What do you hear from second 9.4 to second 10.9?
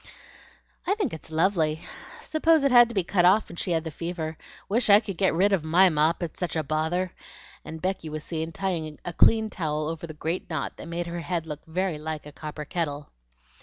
towel over the great knot that